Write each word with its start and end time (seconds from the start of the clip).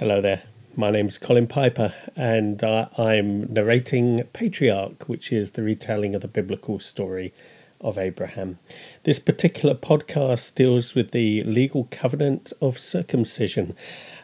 Hello 0.00 0.22
there. 0.22 0.44
My 0.74 0.90
name's 0.90 1.18
Colin 1.18 1.46
Piper, 1.46 1.92
and 2.16 2.64
uh, 2.64 2.88
I'm 2.96 3.52
narrating 3.52 4.24
Patriarch, 4.32 5.06
which 5.10 5.30
is 5.30 5.50
the 5.50 5.62
retelling 5.62 6.14
of 6.14 6.22
the 6.22 6.26
biblical 6.26 6.80
story 6.80 7.34
of 7.82 7.98
Abraham. 7.98 8.58
This 9.02 9.18
particular 9.18 9.74
podcast 9.74 10.54
deals 10.54 10.94
with 10.94 11.10
the 11.10 11.44
legal 11.44 11.86
covenant 11.90 12.50
of 12.62 12.78
circumcision. 12.78 13.76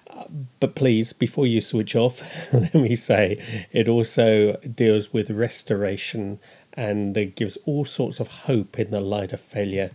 Uh, 0.09 0.25
but 0.61 0.77
please, 0.77 1.13
before 1.13 1.47
you 1.47 1.61
switch 1.61 1.95
off, 1.95 2.23
let 2.55 2.75
me 2.75 2.95
say 2.95 3.39
it 3.71 3.87
also 3.87 4.57
deals 4.61 5.13
with 5.13 5.29
restoration 5.29 6.41
and 6.73 7.15
it 7.19 7.37
gives 7.37 7.59
all 7.67 7.85
sorts 7.85 8.19
of 8.19 8.29
hope 8.29 8.79
in 8.79 8.91
the 8.91 9.01
light 9.03 9.35
of 9.35 9.43
failure 9.43 9.91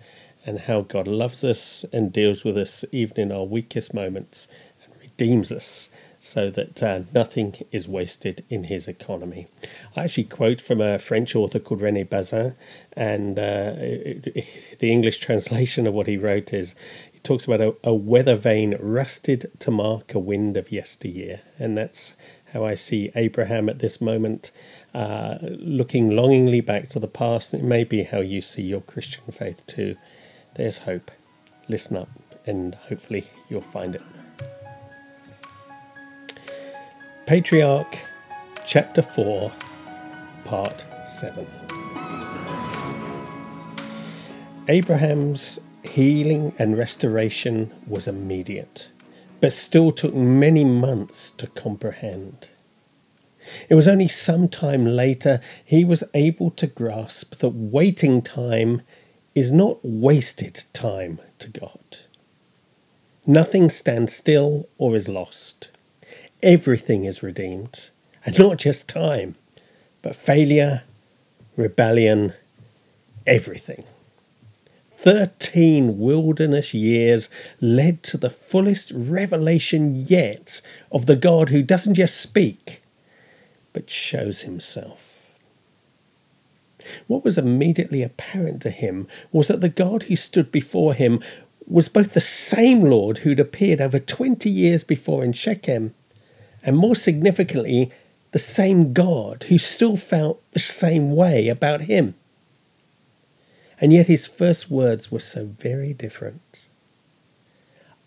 and 0.45 0.59
how 0.59 0.81
God 0.81 1.07
loves 1.07 1.43
us 1.43 1.85
and 1.91 2.13
deals 2.13 2.43
with 2.43 2.57
us 2.57 2.85
even 2.91 3.19
in 3.19 3.31
our 3.31 3.45
weakest 3.45 3.95
moments 3.95 4.47
redeems 5.21 5.51
us 5.51 5.93
so 6.19 6.49
that 6.51 6.83
uh, 6.83 7.01
nothing 7.13 7.55
is 7.71 7.87
wasted 7.87 8.43
in 8.49 8.65
his 8.65 8.87
economy. 8.87 9.47
I 9.95 10.03
actually 10.03 10.25
quote 10.25 10.61
from 10.61 10.81
a 10.81 10.99
French 10.99 11.35
author 11.35 11.59
called 11.59 11.81
Rene 11.81 12.03
Bazin, 12.03 12.55
and 12.93 13.39
uh, 13.39 13.73
the 13.75 14.91
English 14.91 15.19
translation 15.19 15.87
of 15.87 15.93
what 15.93 16.07
he 16.07 16.17
wrote 16.17 16.53
is 16.53 16.75
he 17.11 17.19
talks 17.19 17.45
about 17.45 17.61
a, 17.61 17.75
a 17.83 17.93
weather 17.93 18.35
vane 18.35 18.75
rusted 18.79 19.51
to 19.59 19.71
mark 19.71 20.13
a 20.13 20.19
wind 20.19 20.57
of 20.57 20.71
yesteryear, 20.71 21.41
and 21.57 21.77
that's 21.77 22.15
how 22.53 22.65
I 22.65 22.75
see 22.75 23.11
Abraham 23.15 23.69
at 23.69 23.79
this 23.79 24.01
moment, 24.01 24.51
uh, 24.93 25.37
looking 25.41 26.15
longingly 26.15 26.61
back 26.61 26.87
to 26.89 26.99
the 26.99 27.07
past. 27.07 27.53
It 27.53 27.63
may 27.63 27.83
be 27.83 28.03
how 28.03 28.19
you 28.19 28.41
see 28.41 28.63
your 28.63 28.81
Christian 28.81 29.23
faith 29.31 29.65
too. 29.65 29.97
There's 30.55 30.79
hope. 30.79 31.09
Listen 31.67 31.97
up, 31.97 32.09
and 32.45 32.75
hopefully 32.75 33.25
you'll 33.49 33.61
find 33.61 33.95
it. 33.95 34.03
Patriarch, 37.31 37.97
Chapter 38.65 39.01
4, 39.01 39.53
Part 40.43 40.83
7. 41.05 41.47
Abraham's 44.67 45.61
healing 45.81 46.53
and 46.59 46.77
restoration 46.77 47.71
was 47.87 48.05
immediate, 48.05 48.89
but 49.39 49.53
still 49.53 49.93
took 49.93 50.13
many 50.13 50.65
months 50.65 51.31
to 51.31 51.47
comprehend. 51.47 52.49
It 53.69 53.75
was 53.75 53.87
only 53.87 54.09
some 54.09 54.49
time 54.49 54.85
later 54.85 55.39
he 55.63 55.85
was 55.85 56.03
able 56.13 56.51
to 56.51 56.67
grasp 56.67 57.37
that 57.37 57.51
waiting 57.51 58.21
time 58.21 58.81
is 59.33 59.53
not 59.53 59.79
wasted 59.83 60.65
time 60.73 61.21
to 61.39 61.47
God. 61.49 61.99
Nothing 63.25 63.69
stands 63.69 64.13
still 64.13 64.67
or 64.77 64.97
is 64.97 65.07
lost 65.07 65.70
everything 66.43 67.05
is 67.05 67.23
redeemed. 67.23 67.89
And 68.25 68.37
not 68.37 68.57
just 68.57 68.87
time, 68.87 69.35
but 70.01 70.15
failure, 70.15 70.83
rebellion, 71.55 72.33
everything. 73.25 73.83
Thirteen 74.97 75.97
wilderness 75.97 76.75
years 76.75 77.29
led 77.59 78.03
to 78.03 78.17
the 78.17 78.29
fullest 78.29 78.91
revelation 78.95 79.95
yet 79.95 80.61
of 80.91 81.07
the 81.07 81.15
God 81.15 81.49
who 81.49 81.63
doesn't 81.63 81.95
just 81.95 82.21
speak, 82.21 82.83
but 83.73 83.89
shows 83.89 84.41
himself. 84.41 85.25
What 87.07 87.23
was 87.23 87.39
immediately 87.39 88.03
apparent 88.03 88.61
to 88.61 88.69
him 88.69 89.07
was 89.31 89.47
that 89.47 89.61
the 89.61 89.69
God 89.69 90.03
who 90.03 90.15
stood 90.15 90.51
before 90.51 90.93
him 90.93 91.19
was 91.67 91.89
both 91.89 92.13
the 92.13 92.21
same 92.21 92.81
Lord 92.81 93.19
who'd 93.19 93.39
appeared 93.39 93.81
over 93.81 93.97
20 93.97 94.49
years 94.49 94.83
before 94.83 95.23
in 95.23 95.33
Shechem 95.33 95.95
and 96.63 96.77
more 96.77 96.95
significantly, 96.95 97.91
the 98.31 98.39
same 98.39 98.93
God 98.93 99.43
who 99.43 99.57
still 99.57 99.97
felt 99.97 100.41
the 100.51 100.59
same 100.59 101.15
way 101.15 101.47
about 101.49 101.81
him. 101.81 102.15
And 103.79 103.91
yet 103.91 104.07
his 104.07 104.27
first 104.27 104.69
words 104.69 105.11
were 105.11 105.19
so 105.19 105.45
very 105.45 105.93
different. 105.93 106.69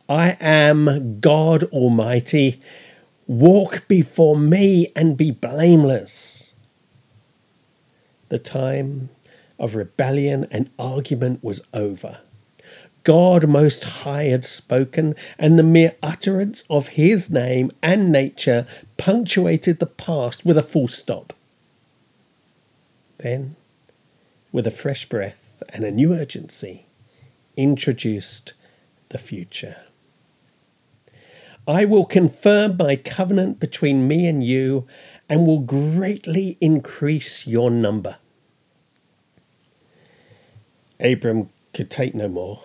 I 0.09 0.37
am 0.41 1.19
God 1.21 1.65
Almighty. 1.65 2.61
Walk 3.27 3.89
before 3.89 4.37
me 4.37 4.93
and 4.95 5.17
be 5.17 5.31
blameless. 5.31 6.55
The 8.29 8.39
time 8.39 9.11
of 9.59 9.75
rebellion 9.75 10.47
and 10.51 10.71
argument 10.79 11.43
was 11.43 11.67
over. 11.73 12.21
God 13.05 13.47
Most 13.47 13.85
High 13.85 14.25
had 14.25 14.47
spoken, 14.47 15.15
and 15.39 15.59
the 15.59 15.63
mere 15.63 15.95
utterance 16.03 16.65
of 16.71 16.89
his 16.89 17.31
name 17.31 17.71
and 17.83 18.11
nature 18.11 18.67
punctuated 18.97 19.79
the 19.79 19.87
past 19.87 20.47
with 20.47 20.57
a 20.57 20.63
full 20.63 20.89
stop. 20.89 21.35
Then, 23.19 23.57
with 24.53 24.67
a 24.67 24.71
fresh 24.71 25.07
breath 25.07 25.63
and 25.69 25.85
a 25.85 25.91
new 25.91 26.15
urgency, 26.15 26.87
introduced 27.59 28.55
the 29.11 29.19
future. 29.19 29.77
I 31.69 31.85
will 31.85 32.07
confirm 32.07 32.79
my 32.79 32.97
covenant 32.97 33.61
between 33.61 34.09
me 34.09 34.27
and 34.27 34.43
you 34.43 34.87
and 35.29 35.47
will 35.47 35.61
greatly 35.61 36.57
increase 36.61 37.47
your 37.47 37.71
number. 37.71 38.17
Abram 40.99 41.51
could 41.75 41.91
take 41.91 42.15
no 42.15 42.29
more 42.29 42.61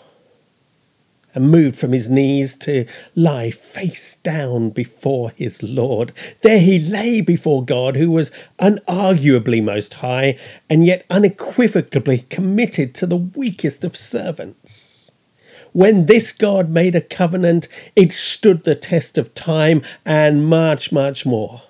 and 1.40 1.50
moved 1.50 1.78
from 1.78 1.94
his 1.94 2.10
knees 2.10 2.54
to 2.54 2.86
lie 3.16 3.50
face 3.50 4.18
down 4.18 4.72
before 4.72 5.32
his 5.32 5.64
Lord. 5.64 6.12
There 6.42 6.60
he 6.60 6.80
lay 6.80 7.22
before 7.22 7.64
God, 7.64 7.96
who 7.96 8.12
was 8.12 8.32
unarguably 8.60 9.64
most 9.64 9.96
high, 9.96 10.38
and 10.70 10.86
yet 10.86 11.06
unequivocally 11.10 12.26
committed 12.30 12.94
to 12.96 13.06
the 13.06 13.18
weakest 13.18 13.86
of 13.86 13.96
servants. 13.96 15.12
When 15.72 16.06
this 16.06 16.34
God 16.34 16.70
made 16.70 16.94
a 16.94 17.02
covenant, 17.02 17.70
it 17.96 18.12
stood 18.12 18.66
the 18.66 18.76
test 18.76 19.18
of 19.18 19.34
time 19.34 19.82
and 20.06 20.46
much, 20.46 20.92
much 20.92 21.26
more. 21.26 21.62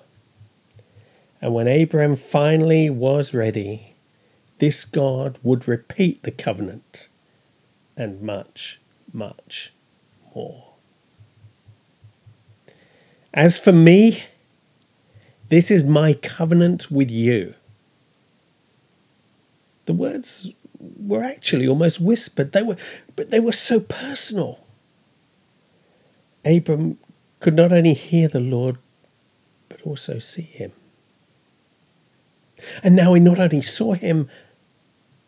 And 1.40 1.54
when 1.54 1.68
Abraham 1.68 2.16
finally 2.16 2.90
was 2.90 3.32
ready, 3.34 3.94
this 4.58 4.84
God 4.84 5.38
would 5.44 5.68
repeat 5.68 6.24
the 6.24 6.32
covenant 6.32 7.08
and 7.96 8.20
much 8.20 8.79
much 9.12 9.72
more. 10.34 10.74
As 13.32 13.58
for 13.58 13.72
me, 13.72 14.22
this 15.48 15.70
is 15.70 15.84
my 15.84 16.14
covenant 16.14 16.90
with 16.90 17.10
you. 17.10 17.54
The 19.86 19.92
words 19.92 20.52
were 20.78 21.22
actually 21.22 21.68
almost 21.68 22.00
whispered, 22.00 22.52
they 22.52 22.62
were, 22.62 22.76
but 23.16 23.30
they 23.30 23.40
were 23.40 23.52
so 23.52 23.80
personal. 23.80 24.60
Abram 26.44 26.98
could 27.40 27.54
not 27.54 27.72
only 27.72 27.94
hear 27.94 28.28
the 28.28 28.40
Lord, 28.40 28.78
but 29.68 29.82
also 29.82 30.18
see 30.18 30.42
him. 30.42 30.72
And 32.82 32.94
now 32.94 33.14
he 33.14 33.20
not 33.20 33.38
only 33.38 33.62
saw 33.62 33.92
him, 33.92 34.28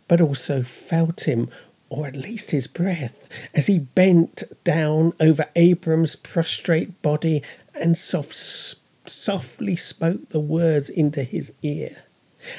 but 0.08 0.20
also 0.20 0.62
felt 0.62 1.22
him 1.22 1.48
or 1.92 2.06
at 2.06 2.16
least 2.16 2.52
his 2.52 2.66
breath, 2.66 3.28
as 3.54 3.66
he 3.66 3.78
bent 3.78 4.44
down 4.64 5.12
over 5.20 5.46
Abram's 5.54 6.16
prostrate 6.16 7.02
body 7.02 7.42
and 7.74 7.98
soft, 7.98 8.34
softly 8.34 9.76
spoke 9.76 10.30
the 10.30 10.40
words 10.40 10.88
into 10.88 11.22
his 11.22 11.52
ear. 11.60 12.04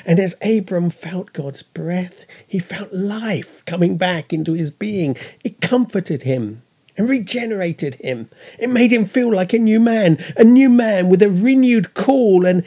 And 0.06 0.20
as 0.20 0.38
Abram 0.44 0.92
felt 0.92 1.34
God's 1.34 1.64
breath, 1.64 2.28
he 2.48 2.60
felt 2.60 2.94
life 2.94 3.66
coming 3.66 3.98
back 3.98 4.32
into 4.32 4.54
his 4.54 4.70
being. 4.70 5.18
It 5.44 5.62
comforted 5.62 6.24
him 6.24 6.62
and 6.96 7.10
regenerated 7.10 7.96
him. 7.96 8.30
It 8.60 8.70
made 8.70 8.94
him 8.94 9.06
feel 9.06 9.34
like 9.34 9.52
a 9.52 9.58
new 9.58 9.80
man, 9.80 10.20
a 10.38 10.44
new 10.44 10.70
man 10.70 11.10
with 11.10 11.24
a 11.24 11.32
renewed 11.32 11.96
call 11.96 12.46
and 12.46 12.64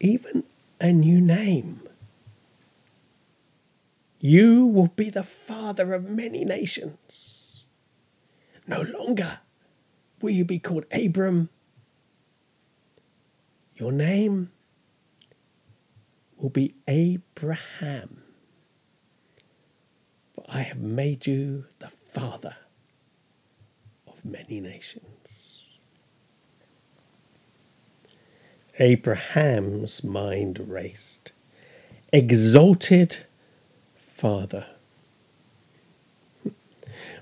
even 0.00 0.44
a 0.80 0.92
new 0.92 1.20
name. 1.20 1.82
You 4.20 4.66
will 4.66 4.88
be 4.88 5.10
the 5.10 5.22
father 5.22 5.94
of 5.94 6.08
many 6.08 6.44
nations. 6.44 7.64
No 8.66 8.82
longer 8.82 9.40
will 10.20 10.30
you 10.30 10.44
be 10.44 10.58
called 10.58 10.84
Abram. 10.90 11.50
Your 13.76 13.92
name 13.92 14.50
will 16.36 16.50
be 16.50 16.74
Abraham, 16.88 18.22
for 20.32 20.44
I 20.48 20.62
have 20.62 20.80
made 20.80 21.26
you 21.26 21.66
the 21.78 21.88
father 21.88 22.56
of 24.06 24.24
many 24.24 24.60
nations. 24.60 25.78
Abraham's 28.80 30.02
mind 30.04 30.58
raced. 30.68 31.32
Exalted 32.12 33.26
Father. 34.18 34.66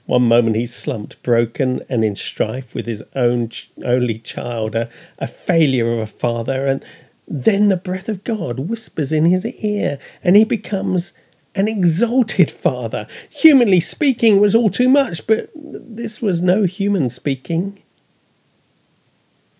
One 0.06 0.22
moment 0.22 0.56
he 0.56 0.64
slumped, 0.64 1.22
broken 1.22 1.82
and 1.90 2.02
in 2.02 2.16
strife 2.16 2.74
with 2.74 2.86
his 2.86 3.04
own 3.14 3.50
ch- 3.50 3.70
only 3.84 4.18
child, 4.18 4.74
a, 4.74 4.88
a 5.18 5.26
failure 5.26 5.92
of 5.92 5.98
a 5.98 6.06
father, 6.06 6.64
and 6.64 6.82
then 7.28 7.68
the 7.68 7.76
breath 7.76 8.08
of 8.08 8.24
God 8.24 8.58
whispers 8.60 9.12
in 9.12 9.26
his 9.26 9.44
ear, 9.44 9.98
and 10.24 10.36
he 10.36 10.44
becomes 10.44 11.12
an 11.54 11.68
exalted 11.68 12.50
father. 12.50 13.06
Humanly 13.28 13.80
speaking 13.80 14.40
was 14.40 14.54
all 14.54 14.70
too 14.70 14.88
much, 14.88 15.26
but 15.26 15.50
this 15.54 16.22
was 16.22 16.40
no 16.40 16.62
human 16.62 17.10
speaking. 17.10 17.82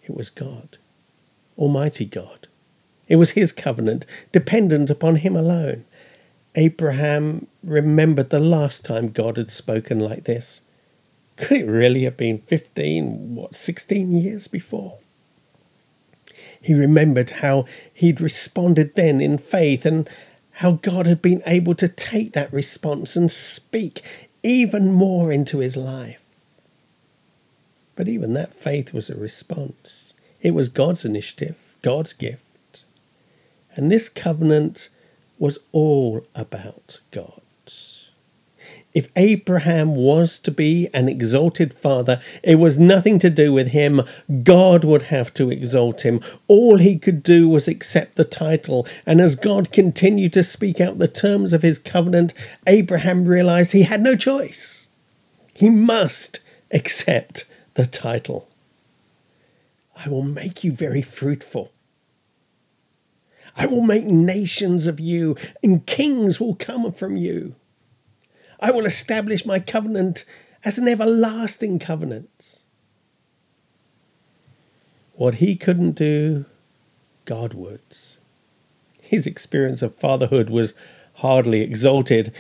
It 0.05 0.17
was 0.17 0.31
God, 0.31 0.79
Almighty 1.59 2.07
God. 2.07 2.49
It 3.09 3.17
was 3.17 3.33
his 3.33 3.53
covenant, 3.53 4.07
dependent 4.33 4.89
upon 4.89 5.17
him 5.17 5.37
alone. 5.37 5.85
Abraham 6.57 7.47
remembered 7.63 8.31
the 8.31 8.41
last 8.41 8.85
time 8.85 9.11
God 9.11 9.37
had 9.37 9.51
spoken 9.51 10.01
like 10.01 10.25
this. 10.25 10.63
Could 11.37 11.59
it 11.59 11.67
really 11.67 12.05
have 12.05 12.17
been 12.17 12.39
15, 12.39 13.35
what, 13.35 13.55
16 13.55 14.13
years 14.13 14.49
before? 14.49 14.99
He 16.61 16.73
remembered 16.75 17.31
how 17.31 17.67
he'd 17.93 18.21
responded 18.21 18.95
then 18.97 19.21
in 19.21 19.37
faith 19.37 19.85
and 19.85 20.09
how 20.53 20.73
God 20.73 21.07
had 21.07 21.21
been 21.21 21.43
able 21.47 21.75
to 21.75 21.89
take 21.89 22.33
that 22.33 22.53
response 22.53 23.15
and 23.15 23.31
speak 23.31 24.03
even 24.43 24.91
more 24.91 25.31
into 25.31 25.59
his 25.59 25.77
life. 25.77 26.41
But 27.95 28.09
even 28.09 28.33
that 28.33 28.55
faith 28.55 28.95
was 28.95 29.11
a 29.11 29.17
response. 29.17 30.15
It 30.41 30.53
was 30.53 30.69
God's 30.71 31.05
initiative, 31.05 31.77
God's 31.83 32.15
gift. 32.15 32.85
And 33.75 33.93
this 33.93 34.09
covenant 34.09 34.89
was 35.39 35.59
all 35.73 36.27
about 36.35 37.01
God. 37.11 37.43
If 38.97 39.09
Abraham 39.15 39.95
was 39.95 40.39
to 40.39 40.51
be 40.51 40.89
an 40.95 41.07
exalted 41.07 41.75
father, 41.75 42.19
it 42.43 42.55
was 42.55 42.79
nothing 42.79 43.19
to 43.19 43.29
do 43.29 43.53
with 43.53 43.73
him. 43.73 44.01
God 44.43 44.85
would 44.85 45.03
have 45.13 45.35
to 45.35 45.51
exalt 45.51 46.01
him. 46.01 46.23
All 46.49 46.79
he 46.79 46.99
could 46.99 47.23
do 47.23 47.47
was 47.47 47.69
accept 47.69 48.15
the 48.15 48.25
title. 48.25 48.87
And 49.05 49.21
as 49.21 49.37
God 49.37 49.71
continued 49.71 50.33
to 50.33 50.43
speak 50.43 50.81
out 50.81 50.97
the 50.97 51.09
terms 51.09 51.53
of 51.53 51.61
his 51.61 51.79
covenant, 51.79 52.33
Abraham 52.67 53.27
realized 53.27 53.75
he 53.75 53.83
had 53.83 54.01
no 54.01 54.17
choice. 54.17 54.89
He 55.53 55.69
must 55.69 56.41
accept 56.71 57.45
the 57.75 57.87
title. 57.87 58.49
I 59.95 60.09
will 60.09 60.23
make 60.23 60.65
you 60.65 60.73
very 60.73 61.03
fruitful. 61.03 61.71
I 63.57 63.67
will 63.67 63.83
make 63.83 64.05
nations 64.05 64.87
of 64.87 65.01
you, 65.01 65.37
and 65.63 65.87
kings 65.87 66.39
will 66.39 66.55
come 66.55 66.93
from 66.93 67.17
you. 67.17 67.57
I 68.61 68.71
will 68.71 68.87
establish 68.87 69.47
my 69.47 69.61
covenant 69.61 70.25
as 70.65 70.79
an 70.79 70.89
everlasting 70.89 71.79
covenant. 71.79 72.59
What 75.15 75.37
he 75.37 75.57
couldn't 75.57 75.93
do, 75.93 76.45
God 77.25 77.55
would. 77.55 77.81
His 79.01 79.27
experience 79.27 79.81
of 79.81 79.95
fatherhood 79.95 80.51
was 80.51 80.75
hardly 81.15 81.63
exalted. 81.63 82.33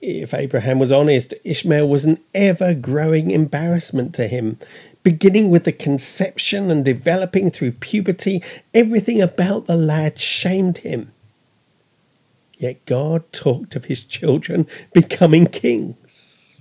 If 0.00 0.32
Abraham 0.32 0.78
was 0.78 0.92
honest, 0.92 1.34
Ishmael 1.42 1.88
was 1.88 2.04
an 2.04 2.20
ever 2.34 2.74
growing 2.74 3.30
embarrassment 3.30 4.14
to 4.14 4.28
him. 4.28 4.58
Beginning 5.02 5.50
with 5.50 5.64
the 5.64 5.72
conception 5.72 6.70
and 6.70 6.84
developing 6.84 7.50
through 7.50 7.72
puberty, 7.72 8.42
everything 8.74 9.22
about 9.22 9.66
the 9.66 9.76
lad 9.76 10.18
shamed 10.18 10.78
him. 10.78 11.12
Yet 12.58 12.84
God 12.84 13.32
talked 13.32 13.74
of 13.74 13.86
his 13.86 14.04
children 14.04 14.66
becoming 14.92 15.46
kings. 15.46 16.60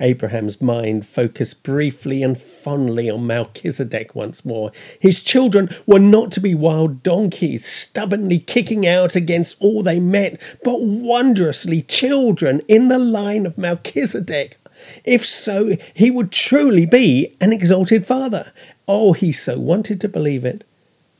Abraham's 0.00 0.60
mind 0.60 1.06
focused 1.06 1.62
briefly 1.62 2.22
and 2.22 2.38
fondly 2.38 3.10
on 3.10 3.26
Melchizedek 3.26 4.14
once 4.14 4.44
more. 4.44 4.72
His 4.98 5.22
children 5.22 5.68
were 5.86 5.98
not 5.98 6.32
to 6.32 6.40
be 6.40 6.54
wild 6.54 7.02
donkeys, 7.02 7.64
stubbornly 7.66 8.38
kicking 8.38 8.86
out 8.86 9.14
against 9.14 9.56
all 9.60 9.82
they 9.82 10.00
met, 10.00 10.40
but 10.64 10.82
wondrously 10.82 11.82
children 11.82 12.62
in 12.68 12.88
the 12.88 12.98
line 12.98 13.46
of 13.46 13.58
Melchizedek. 13.58 14.58
If 15.04 15.26
so, 15.26 15.76
he 15.94 16.10
would 16.10 16.32
truly 16.32 16.86
be 16.86 17.34
an 17.40 17.52
exalted 17.52 18.06
father. 18.06 18.52
Oh, 18.86 19.12
he 19.12 19.32
so 19.32 19.58
wanted 19.58 20.00
to 20.00 20.08
believe 20.08 20.44
it. 20.44 20.64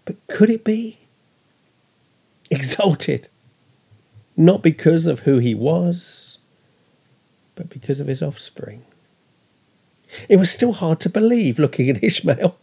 But 0.05 0.17
could 0.26 0.50
it 0.50 0.64
be? 0.64 0.99
exalted, 2.53 3.29
not 4.37 4.62
because 4.62 5.06
of 5.06 5.20
who 5.20 5.38
he 5.38 5.55
was, 5.55 6.38
but 7.55 7.70
because 7.70 7.99
of 7.99 8.06
his 8.06 8.23
offspring. 8.23 8.85
It 10.29 10.37
was 10.37 10.50
still 10.50 10.75
hard 10.75 11.00
to 11.00 11.09
believe 11.09 11.59
looking 11.59 11.88
at 11.88 12.05
Ishmael, 12.05 12.56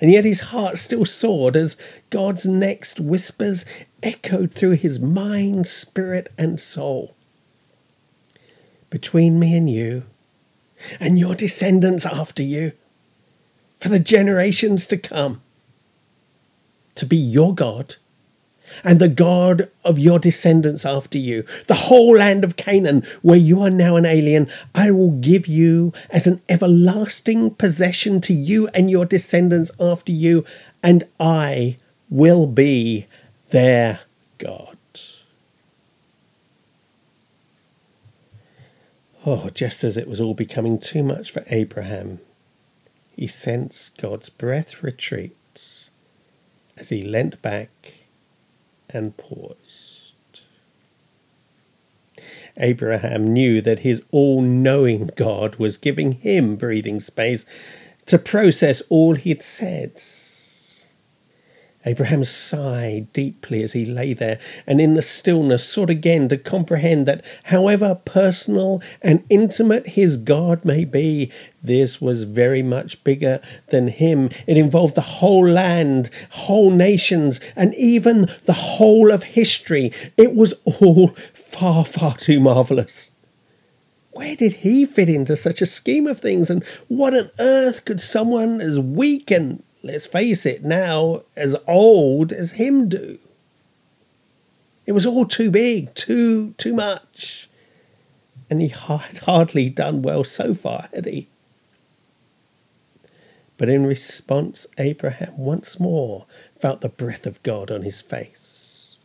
and 0.00 0.10
yet 0.10 0.24
his 0.24 0.40
heart 0.40 0.76
still 0.76 1.04
soared 1.04 1.56
as 1.56 1.76
God's 2.10 2.44
next 2.44 2.98
whispers 2.98 3.64
echoed 4.02 4.52
through 4.52 4.72
his 4.72 4.98
mind, 4.98 5.66
spirit, 5.66 6.28
and 6.36 6.60
soul. 6.60 7.15
Between 8.96 9.38
me 9.38 9.54
and 9.54 9.68
you, 9.68 10.04
and 10.98 11.18
your 11.18 11.34
descendants 11.34 12.06
after 12.06 12.42
you, 12.42 12.72
for 13.74 13.90
the 13.90 13.98
generations 13.98 14.86
to 14.86 14.96
come, 14.96 15.42
to 16.94 17.04
be 17.04 17.18
your 17.18 17.54
God 17.54 17.96
and 18.82 18.98
the 18.98 19.10
God 19.10 19.68
of 19.84 19.98
your 19.98 20.18
descendants 20.18 20.86
after 20.86 21.18
you, 21.18 21.44
the 21.66 21.74
whole 21.74 22.16
land 22.16 22.42
of 22.42 22.56
Canaan, 22.56 23.02
where 23.20 23.36
you 23.36 23.60
are 23.60 23.68
now 23.68 23.96
an 23.96 24.06
alien, 24.06 24.48
I 24.74 24.90
will 24.90 25.10
give 25.10 25.46
you 25.46 25.92
as 26.08 26.26
an 26.26 26.40
everlasting 26.48 27.50
possession 27.50 28.22
to 28.22 28.32
you 28.32 28.68
and 28.68 28.90
your 28.90 29.04
descendants 29.04 29.70
after 29.78 30.12
you, 30.12 30.42
and 30.82 31.04
I 31.20 31.76
will 32.08 32.46
be 32.46 33.04
their 33.50 34.00
God. 34.38 34.75
Oh, 39.28 39.48
just 39.52 39.82
as 39.82 39.96
it 39.96 40.06
was 40.06 40.20
all 40.20 40.34
becoming 40.34 40.78
too 40.78 41.02
much 41.02 41.32
for 41.32 41.42
Abraham, 41.48 42.20
he 43.16 43.26
sensed 43.26 44.00
God's 44.00 44.28
breath 44.28 44.84
retreat 44.84 45.80
as 46.78 46.90
he 46.90 47.02
leant 47.02 47.42
back 47.42 47.94
and 48.88 49.16
paused. 49.16 50.14
Abraham 52.56 53.32
knew 53.32 53.60
that 53.60 53.80
his 53.80 54.04
all 54.12 54.40
knowing 54.42 55.10
God 55.16 55.56
was 55.56 55.76
giving 55.76 56.12
him 56.12 56.54
breathing 56.54 57.00
space 57.00 57.46
to 58.06 58.18
process 58.18 58.80
all 58.88 59.16
he'd 59.16 59.42
said 59.42 59.98
Abraham 61.86 62.24
sighed 62.24 63.12
deeply 63.12 63.62
as 63.62 63.72
he 63.72 63.86
lay 63.86 64.12
there, 64.12 64.40
and 64.66 64.80
in 64.80 64.94
the 64.94 65.02
stillness 65.02 65.66
sought 65.66 65.88
again 65.88 66.28
to 66.28 66.36
comprehend 66.36 67.06
that 67.06 67.24
however 67.44 67.94
personal 68.04 68.82
and 69.00 69.22
intimate 69.30 69.88
his 69.88 70.16
God 70.16 70.64
may 70.64 70.84
be, 70.84 71.30
this 71.62 72.00
was 72.00 72.24
very 72.24 72.62
much 72.62 73.02
bigger 73.04 73.40
than 73.68 73.86
him. 73.86 74.30
It 74.48 74.56
involved 74.56 74.96
the 74.96 75.00
whole 75.00 75.46
land, 75.46 76.10
whole 76.30 76.70
nations, 76.70 77.38
and 77.54 77.72
even 77.76 78.26
the 78.44 78.52
whole 78.52 79.12
of 79.12 79.22
history. 79.22 79.92
It 80.16 80.34
was 80.34 80.60
all 80.64 81.08
far, 81.32 81.84
far 81.84 82.16
too 82.16 82.40
marvellous. 82.40 83.12
Where 84.10 84.34
did 84.34 84.54
he 84.54 84.86
fit 84.86 85.08
into 85.08 85.36
such 85.36 85.60
a 85.60 85.66
scheme 85.66 86.06
of 86.06 86.18
things, 86.18 86.50
and 86.50 86.64
what 86.88 87.14
on 87.14 87.30
earth 87.38 87.84
could 87.84 88.00
someone 88.00 88.60
as 88.60 88.80
weak 88.80 89.30
and 89.30 89.62
let's 89.86 90.06
face 90.06 90.44
it 90.44 90.64
now, 90.64 91.22
as 91.36 91.56
old 91.66 92.32
as 92.32 92.52
him 92.52 92.88
do. 92.88 93.18
It 94.84 94.92
was 94.92 95.06
all 95.06 95.26
too 95.26 95.50
big, 95.50 95.94
too 95.94 96.52
too 96.52 96.74
much. 96.74 97.48
And 98.48 98.60
he 98.60 98.68
had 98.68 99.18
hardly 99.24 99.68
done 99.70 100.02
well 100.02 100.24
so 100.24 100.54
far, 100.54 100.88
had 100.94 101.06
he? 101.06 101.28
But 103.58 103.68
in 103.68 103.86
response, 103.86 104.66
Abraham 104.78 105.38
once 105.38 105.80
more 105.80 106.26
felt 106.54 106.82
the 106.82 106.88
breath 106.88 107.26
of 107.26 107.42
God 107.42 107.70
on 107.70 107.82
his 107.82 108.02
face 108.02 108.98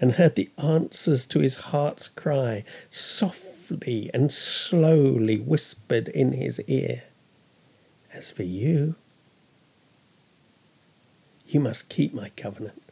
and 0.00 0.12
heard 0.12 0.34
the 0.34 0.50
answers 0.56 1.26
to 1.26 1.40
his 1.40 1.56
heart's 1.56 2.08
cry 2.08 2.64
softly 2.90 4.10
and 4.14 4.32
slowly 4.32 5.38
whispered 5.38 6.08
in 6.08 6.32
his 6.32 6.60
ear. 6.66 7.02
As 8.12 8.30
for 8.30 8.42
you, 8.42 8.96
you 11.46 11.60
must 11.60 11.88
keep 11.88 12.12
my 12.12 12.30
covenant. 12.30 12.82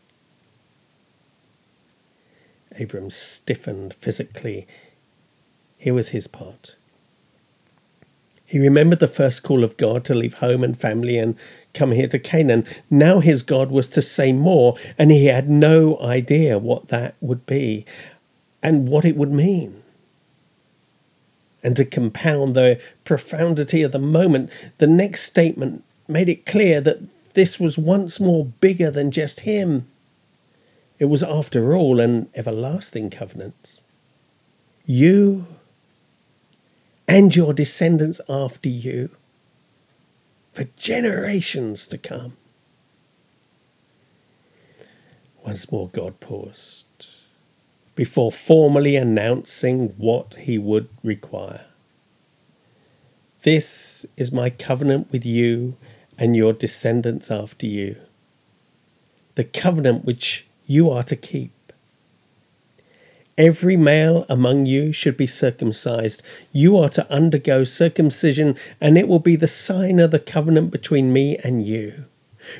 Abram 2.79 3.11
stiffened 3.11 3.95
physically. 3.95 4.67
Here 5.77 5.95
was 5.95 6.11
his 6.11 6.27
part. 6.27 6.77
He 8.45 8.59
remembered 8.59 9.01
the 9.01 9.09
first 9.09 9.43
call 9.43 9.63
of 9.63 9.77
God 9.77 10.05
to 10.07 10.15
leave 10.15 10.35
home 10.35 10.65
and 10.65 10.79
family 10.79 11.19
and 11.19 11.37
come 11.75 11.93
here 11.93 12.09
to 12.09 12.19
Canaan. 12.19 12.65
Now 12.89 13.21
his 13.21 13.43
God 13.43 13.71
was 13.71 13.91
to 13.91 14.01
say 14.01 14.33
more, 14.33 14.77
and 14.97 15.11
he 15.11 15.27
had 15.27 15.51
no 15.51 16.01
idea 16.01 16.59
what 16.59 16.89
that 16.89 17.15
would 17.21 17.45
be 17.45 17.85
and 18.63 18.89
what 18.89 19.05
it 19.05 19.17
would 19.17 19.31
mean. 19.31 19.83
And 21.63 21.77
to 21.77 21.85
compound 21.85 22.55
the 22.55 22.81
profundity 23.05 23.83
of 23.83 23.93
the 23.93 23.99
moment, 23.99 24.51
the 24.79 24.87
next 24.87 25.23
statement 25.23 25.85
made 26.07 26.29
it 26.29 26.47
clear 26.47 26.81
that 26.81 27.01
this 27.35 27.59
was 27.59 27.77
once 27.77 28.21
more 28.21 28.47
bigger 28.47 28.91
than 28.91 29.11
just 29.11 29.41
him. 29.41 29.89
It 30.99 31.07
was, 31.07 31.23
after 31.23 31.75
all, 31.75 32.01
an 32.01 32.29
everlasting 32.35 33.11
covenant. 33.11 33.81
You 34.85 35.47
and 37.07 37.35
your 37.35 37.53
descendants 37.53 38.21
after 38.29 38.69
you 38.69 39.11
for 40.53 40.65
generations 40.77 41.87
to 41.87 41.99
come. 41.99 42.37
Once 45.45 45.71
more, 45.71 45.89
God 45.89 46.21
paused 46.21 47.18
before 47.99 48.31
formally 48.31 48.95
announcing 48.95 49.89
what 49.99 50.35
he 50.43 50.57
would 50.57 50.89
require. 51.03 51.67
This 53.43 54.07
is 54.17 54.31
my 54.31 54.51
covenant 54.51 55.11
with 55.11 55.27
you 55.27 55.77
and 56.17 56.37
your 56.37 56.53
descendants 56.53 57.29
after 57.29 57.67
you, 57.67 57.97
the 59.35 59.43
covenant 59.43 60.05
which 60.05 60.47
you 60.65 60.89
are 60.89 61.03
to 61.03 61.17
keep. 61.17 61.51
Every 63.37 63.77
male 63.77 64.25
among 64.29 64.67
you 64.67 64.93
should 64.93 65.17
be 65.17 65.27
circumcised. 65.27 66.23
You 66.53 66.77
are 66.77 66.91
to 66.91 67.13
undergo 67.13 67.65
circumcision, 67.65 68.55
and 68.81 68.97
it 68.97 69.09
will 69.09 69.19
be 69.19 69.35
the 69.35 69.49
sign 69.49 69.99
of 69.99 70.13
the 70.13 70.21
covenant 70.21 70.71
between 70.71 71.13
me 71.13 71.37
and 71.39 71.67
you. 71.67 72.05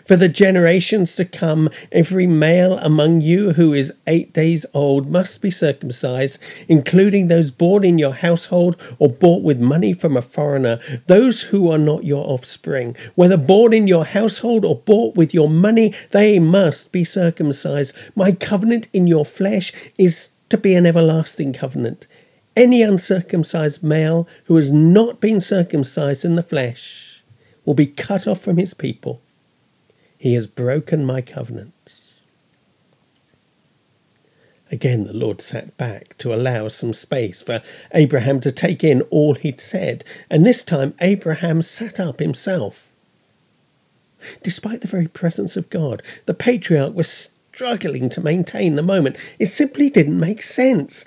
For 0.05 0.17
the 0.17 0.29
generations 0.29 1.17
to 1.17 1.25
come, 1.25 1.71
every 1.93 2.27
male 2.27 2.79
among 2.79 3.21
you 3.21 3.53
who 3.53 3.73
is 3.73 3.93
eight 4.07 4.33
days 4.33 4.67
old 4.75 5.11
must 5.11 5.43
be 5.43 5.51
circumcised, 5.51 6.39
including 6.69 7.29
those 7.29 7.51
born 7.51 7.85
in 7.85 7.99
your 7.99 8.15
household 8.15 8.77
or 8.99 9.09
bought 9.09 9.43
with 9.43 9.61
money 9.61 9.93
from 9.93 10.17
a 10.17 10.23
foreigner, 10.23 10.79
those 11.07 11.43
who 11.45 11.71
are 11.71 11.79
not 11.79 12.05
your 12.05 12.27
offspring. 12.27 12.97
Whether 13.15 13.37
born 13.37 13.73
in 13.73 13.89
your 13.89 14.05
household 14.05 14.65
or 14.65 14.77
bought 14.77 15.17
with 15.17 15.35
your 15.35 15.49
money, 15.49 15.95
they 16.11 16.39
must 16.39 16.93
be 16.93 17.05
circumcised. 17.05 17.95
My 18.15 18.33
covenant 18.33 18.89
in 18.93 19.07
your 19.07 19.25
flesh 19.25 19.73
is 19.97 20.33
to 20.49 20.59
be 20.59 20.75
an 20.75 20.87
everlasting 20.87 21.53
covenant. 21.53 22.07
Any 22.57 22.83
uncircumcised 22.83 23.83
male 23.85 24.29
who 24.45 24.57
has 24.57 24.71
not 24.71 25.21
been 25.21 25.41
circumcised 25.41 26.25
in 26.25 26.35
the 26.35 26.43
flesh 26.43 27.23
will 27.65 27.75
be 27.75 27.87
cut 27.87 28.27
off 28.27 28.41
from 28.41 28.57
his 28.57 28.75
people 28.75 29.23
he 30.19 30.35
has 30.35 30.47
broken 30.47 31.05
my 31.05 31.23
covenants. 31.23 32.19
Again, 34.71 35.05
the 35.05 35.15
Lord 35.15 35.41
sat 35.41 35.77
back 35.79 36.19
to 36.19 36.35
allow 36.35 36.69
some 36.69 36.93
space 36.93 37.41
for 37.41 37.63
Abraham 37.95 38.41
to 38.41 38.53
take 38.53 38.85
in 38.85 39.01
all 39.03 39.35
he'd 39.35 39.61
said, 39.61 40.05
and 40.29 40.45
this 40.45 40.63
time 40.63 40.95
Abraham 41.01 41.63
sat 41.63 41.99
up 41.99 42.19
himself. 42.19 42.89
Despite 44.43 44.83
the 44.83 44.89
very 44.89 45.07
presence 45.07 45.57
of 45.57 45.71
God, 45.71 46.03
the 46.27 46.35
patriarch 46.35 46.95
was 46.95 47.09
struggling 47.09 48.09
to 48.11 48.21
maintain 48.21 48.75
the 48.75 48.83
moment. 48.83 49.17
It 49.39 49.47
simply 49.47 49.89
didn't 49.89 50.21
make 50.21 50.43
sense. 50.43 51.07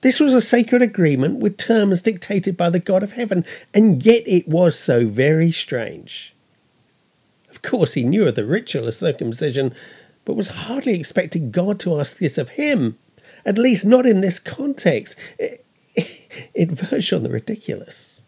This 0.00 0.20
was 0.20 0.34
a 0.34 0.40
sacred 0.40 0.82
agreement 0.82 1.38
with 1.38 1.56
terms 1.56 2.02
dictated 2.02 2.56
by 2.56 2.70
the 2.70 2.78
God 2.78 3.02
of 3.02 3.12
heaven, 3.12 3.44
and 3.72 4.04
yet 4.04 4.22
it 4.26 4.46
was 4.46 4.78
so 4.78 5.06
very 5.06 5.50
strange. 5.50 6.34
Of 7.58 7.62
course, 7.62 7.94
he 7.94 8.04
knew 8.04 8.28
of 8.28 8.36
the 8.36 8.44
ritual 8.44 8.86
of 8.86 8.94
circumcision, 8.94 9.74
but 10.24 10.34
was 10.34 10.48
hardly 10.48 10.94
expecting 10.94 11.50
God 11.50 11.80
to 11.80 11.98
ask 11.98 12.18
this 12.18 12.38
of 12.38 12.50
him, 12.50 12.96
at 13.44 13.58
least 13.58 13.84
not 13.84 14.06
in 14.06 14.20
this 14.20 14.38
context. 14.38 15.18
It, 16.00 16.44
it 16.54 16.70
verged 16.70 17.12
on 17.12 17.24
the 17.24 17.28
ridiculous. 17.28 18.22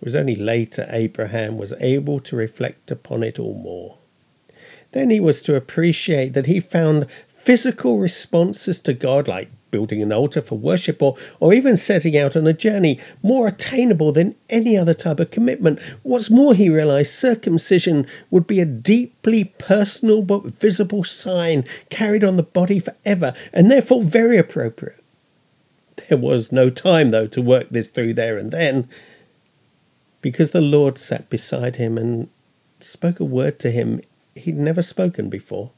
It 0.00 0.04
was 0.04 0.16
only 0.16 0.34
later 0.34 0.88
Abraham 0.90 1.56
was 1.56 1.72
able 1.78 2.18
to 2.18 2.34
reflect 2.34 2.90
upon 2.90 3.22
it 3.22 3.38
all 3.38 3.54
more. 3.54 3.98
Then 4.90 5.10
he 5.10 5.20
was 5.20 5.40
to 5.42 5.54
appreciate 5.54 6.30
that 6.30 6.46
he 6.46 6.58
found 6.58 7.08
physical 7.28 7.98
responses 8.00 8.80
to 8.80 8.92
God, 8.92 9.28
like 9.28 9.50
building 9.70 10.02
an 10.02 10.12
altar 10.12 10.40
for 10.40 10.58
worship, 10.58 11.02
or, 11.02 11.16
or 11.38 11.52
even 11.52 11.76
setting 11.76 12.16
out 12.16 12.36
on 12.36 12.46
a 12.46 12.52
journey, 12.52 12.98
more 13.22 13.48
attainable 13.48 14.12
than 14.12 14.36
any 14.48 14.76
other 14.76 14.94
type 14.94 15.20
of 15.20 15.30
commitment. 15.30 15.80
What's 16.02 16.30
more, 16.30 16.54
he 16.54 16.68
realized 16.68 17.12
circumcision 17.12 18.06
would 18.30 18.46
be 18.46 18.60
a 18.60 18.64
deeply 18.64 19.44
personal 19.44 20.22
but 20.22 20.44
visible 20.44 21.04
sign 21.04 21.64
carried 21.88 22.24
on 22.24 22.36
the 22.36 22.42
body 22.42 22.80
forever, 22.80 23.34
and 23.52 23.70
therefore 23.70 24.02
very 24.02 24.38
appropriate. 24.38 25.02
There 26.08 26.18
was 26.18 26.50
no 26.50 26.70
time, 26.70 27.10
though, 27.10 27.26
to 27.28 27.42
work 27.42 27.68
this 27.70 27.88
through 27.88 28.14
there 28.14 28.36
and 28.36 28.50
then, 28.50 28.88
because 30.22 30.50
the 30.50 30.60
Lord 30.60 30.98
sat 30.98 31.30
beside 31.30 31.76
him 31.76 31.96
and 31.96 32.28
spoke 32.80 33.20
a 33.20 33.24
word 33.24 33.58
to 33.60 33.70
him 33.70 34.00
he'd 34.34 34.56
never 34.56 34.82
spoken 34.82 35.28
before. 35.28 35.70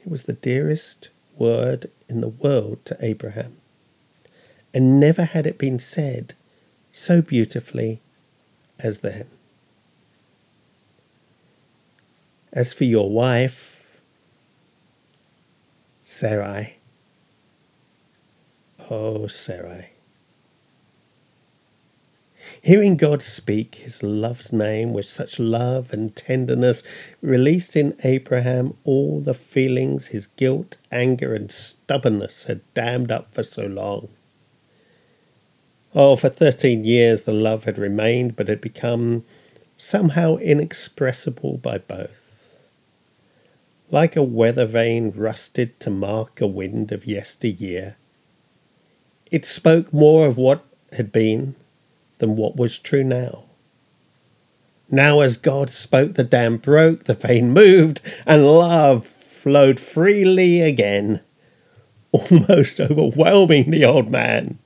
It 0.00 0.10
was 0.10 0.24
the 0.24 0.32
dearest 0.34 1.08
word 1.36 1.90
in 2.08 2.20
the 2.20 2.28
world 2.28 2.84
to 2.84 2.96
Abraham, 3.00 3.56
and 4.72 5.00
never 5.00 5.24
had 5.24 5.46
it 5.46 5.58
been 5.58 5.78
said 5.78 6.34
so 6.90 7.20
beautifully 7.22 8.00
as 8.78 9.00
then. 9.00 9.26
As 12.52 12.72
for 12.72 12.84
your 12.84 13.10
wife, 13.10 14.00
Sarai, 16.02 16.76
oh 18.90 19.26
Sarai, 19.26 19.93
Hearing 22.64 22.96
God 22.96 23.20
speak 23.20 23.74
his 23.74 24.02
love's 24.02 24.50
name 24.50 24.94
with 24.94 25.04
such 25.04 25.38
love 25.38 25.92
and 25.92 26.16
tenderness 26.16 26.82
released 27.20 27.76
in 27.76 27.94
Abraham 28.02 28.78
all 28.84 29.20
the 29.20 29.34
feelings 29.34 30.06
his 30.06 30.28
guilt, 30.28 30.78
anger, 30.90 31.34
and 31.34 31.52
stubbornness 31.52 32.44
had 32.44 32.62
dammed 32.72 33.10
up 33.10 33.34
for 33.34 33.42
so 33.42 33.66
long. 33.66 34.08
Oh, 35.94 36.16
for 36.16 36.30
thirteen 36.30 36.84
years 36.84 37.24
the 37.24 37.34
love 37.34 37.64
had 37.64 37.76
remained, 37.76 38.34
but 38.34 38.48
had 38.48 38.62
become 38.62 39.26
somehow 39.76 40.36
inexpressible 40.36 41.58
by 41.58 41.76
both. 41.76 42.56
Like 43.90 44.16
a 44.16 44.22
weather 44.22 44.64
vane 44.64 45.10
rusted 45.14 45.78
to 45.80 45.90
mark 45.90 46.40
a 46.40 46.46
wind 46.46 46.92
of 46.92 47.04
yesteryear, 47.04 47.98
it 49.30 49.44
spoke 49.44 49.92
more 49.92 50.26
of 50.26 50.38
what 50.38 50.64
had 50.94 51.12
been 51.12 51.56
than 52.18 52.36
what 52.36 52.56
was 52.56 52.78
true 52.78 53.04
now. 53.04 53.44
Now, 54.90 55.20
as 55.20 55.36
God 55.36 55.70
spoke, 55.70 56.14
the 56.14 56.24
dam 56.24 56.58
broke, 56.58 57.04
the 57.04 57.14
vane 57.14 57.52
moved, 57.52 58.00
and 58.26 58.46
love 58.46 59.06
flowed 59.06 59.80
freely 59.80 60.60
again, 60.60 61.20
almost 62.12 62.80
overwhelming 62.80 63.70
the 63.70 63.84
old 63.84 64.10
man. 64.10 64.58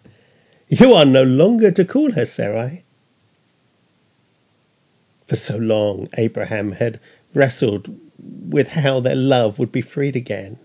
You 0.68 0.92
are 0.92 1.04
no 1.04 1.22
longer 1.22 1.70
to 1.70 1.84
call 1.84 2.12
her 2.12 2.26
Sarai. 2.26 2.84
For 5.24 5.36
so 5.36 5.56
long, 5.56 6.08
Abraham 6.16 6.72
had 6.72 7.00
wrestled 7.32 7.98
with 8.18 8.72
how 8.72 9.00
their 9.00 9.14
love 9.14 9.58
would 9.58 9.72
be 9.72 9.80
freed 9.80 10.16
again. 10.16 10.58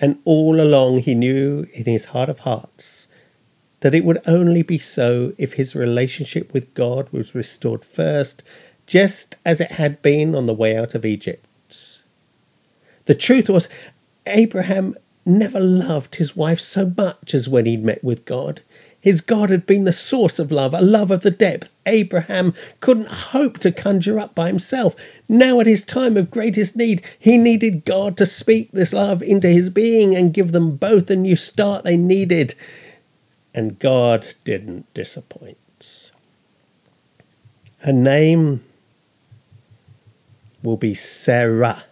And 0.00 0.18
all 0.24 0.60
along 0.60 0.98
he 0.98 1.14
knew 1.14 1.66
in 1.72 1.84
his 1.84 2.06
heart 2.06 2.28
of 2.28 2.40
hearts 2.40 3.08
that 3.82 3.94
it 3.94 4.04
would 4.04 4.22
only 4.26 4.62
be 4.62 4.78
so 4.78 5.32
if 5.38 5.54
his 5.54 5.76
relationship 5.76 6.52
with 6.52 6.72
God 6.74 7.08
was 7.12 7.34
restored 7.34 7.84
first, 7.84 8.42
just 8.86 9.36
as 9.44 9.60
it 9.60 9.72
had 9.72 10.00
been 10.02 10.34
on 10.34 10.46
the 10.46 10.54
way 10.54 10.76
out 10.76 10.94
of 10.94 11.04
Egypt. 11.04 11.46
The 13.06 13.14
truth 13.16 13.48
was, 13.48 13.68
Abraham 14.24 14.96
never 15.26 15.58
loved 15.58 16.16
his 16.16 16.36
wife 16.36 16.60
so 16.60 16.92
much 16.96 17.34
as 17.34 17.48
when 17.48 17.66
he'd 17.66 17.84
met 17.84 18.02
with 18.02 18.24
God. 18.24 18.60
His 19.00 19.20
God 19.20 19.50
had 19.50 19.66
been 19.66 19.82
the 19.82 19.92
source 19.92 20.38
of 20.38 20.52
love, 20.52 20.72
a 20.74 20.80
love 20.80 21.10
of 21.10 21.22
the 21.22 21.32
depth 21.32 21.68
Abraham 21.84 22.54
couldn't 22.78 23.08
hope 23.08 23.58
to 23.58 23.72
conjure 23.72 24.20
up 24.20 24.32
by 24.32 24.46
himself. 24.46 24.94
Now, 25.28 25.58
at 25.58 25.66
his 25.66 25.84
time 25.84 26.16
of 26.16 26.30
greatest 26.30 26.76
need, 26.76 27.02
he 27.18 27.36
needed 27.36 27.84
God 27.84 28.16
to 28.18 28.26
speak 28.26 28.70
this 28.70 28.92
love 28.92 29.20
into 29.20 29.48
his 29.48 29.68
being 29.68 30.14
and 30.14 30.32
give 30.32 30.52
them 30.52 30.76
both 30.76 31.06
the 31.06 31.16
new 31.16 31.34
start 31.34 31.82
they 31.82 31.96
needed 31.96 32.54
and 33.54 33.78
God 33.78 34.26
didn't 34.44 34.92
disappoint. 34.94 36.10
Her 37.78 37.92
name 37.92 38.64
will 40.62 40.76
be 40.76 40.94
Sarah. 40.94 41.84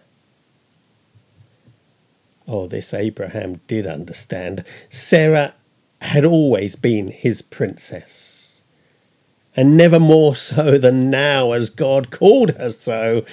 Oh, 2.47 2.67
this 2.67 2.93
Abraham 2.93 3.59
did 3.67 3.85
understand. 3.85 4.63
Sarah 4.89 5.53
had 6.01 6.25
always 6.25 6.75
been 6.75 7.09
his 7.09 7.41
princess, 7.41 8.61
and 9.55 9.77
never 9.77 9.99
more 9.99 10.35
so 10.35 10.77
than 10.77 11.09
now 11.09 11.51
as 11.51 11.69
God 11.69 12.09
called 12.09 12.51
her 12.51 12.71
so. 12.71 13.25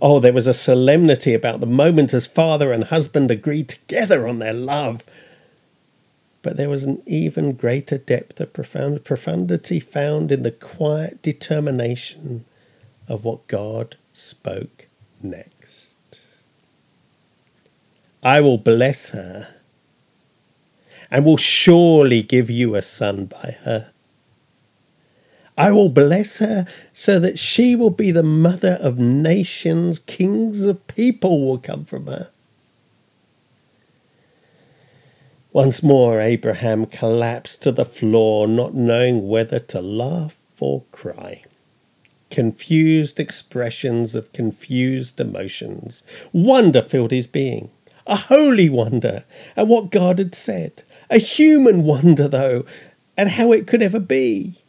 Oh, 0.00 0.18
there 0.18 0.32
was 0.32 0.46
a 0.46 0.54
solemnity 0.54 1.34
about 1.34 1.60
the 1.60 1.66
moment 1.66 2.14
as 2.14 2.26
father 2.26 2.72
and 2.72 2.84
husband 2.84 3.30
agreed 3.30 3.68
together 3.68 4.26
on 4.26 4.38
their 4.38 4.52
love. 4.52 5.04
But 6.42 6.56
there 6.56 6.70
was 6.70 6.84
an 6.84 7.02
even 7.04 7.52
greater 7.52 7.98
depth 7.98 8.40
of 8.40 8.52
profound 8.52 9.04
profundity 9.04 9.80
found 9.80 10.30
in 10.30 10.44
the 10.44 10.52
quiet 10.52 11.20
determination 11.22 12.44
of 13.08 13.24
what 13.24 13.46
God 13.48 13.96
spoke 14.12 14.86
next. 15.22 15.96
I 18.22 18.40
will 18.40 18.58
bless 18.58 19.10
her 19.10 19.48
and 21.10 21.24
will 21.24 21.36
surely 21.36 22.22
give 22.22 22.50
you 22.50 22.74
a 22.74 22.82
son 22.82 23.26
by 23.26 23.56
her. 23.62 23.92
I 25.56 25.72
will 25.72 25.88
bless 25.88 26.38
her 26.38 26.66
so 26.92 27.18
that 27.18 27.38
she 27.38 27.74
will 27.74 27.90
be 27.90 28.12
the 28.12 28.22
mother 28.22 28.78
of 28.80 28.98
nations, 28.98 29.98
kings 29.98 30.64
of 30.64 30.86
people 30.86 31.44
will 31.44 31.58
come 31.58 31.84
from 31.84 32.06
her. 32.06 32.30
Once 35.58 35.82
more, 35.82 36.20
Abraham 36.20 36.86
collapsed 36.86 37.64
to 37.64 37.72
the 37.72 37.84
floor, 37.84 38.46
not 38.46 38.74
knowing 38.74 39.26
whether 39.26 39.58
to 39.58 39.80
laugh 39.80 40.36
or 40.60 40.84
cry. 40.92 41.42
Confused 42.30 43.18
expressions 43.18 44.14
of 44.14 44.32
confused 44.32 45.18
emotions. 45.18 46.04
Wonder 46.32 46.80
filled 46.80 47.10
his 47.10 47.26
being. 47.26 47.72
A 48.06 48.14
holy 48.14 48.68
wonder 48.68 49.24
at 49.56 49.66
what 49.66 49.90
God 49.90 50.20
had 50.20 50.36
said. 50.36 50.84
A 51.10 51.18
human 51.18 51.82
wonder, 51.82 52.28
though, 52.28 52.64
at 53.16 53.32
how 53.32 53.50
it 53.50 53.66
could 53.66 53.82
ever 53.82 53.98
be. 53.98 54.62